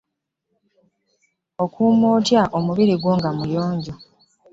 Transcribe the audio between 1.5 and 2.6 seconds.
Okuuma otya